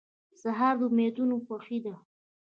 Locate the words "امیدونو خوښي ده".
0.89-1.93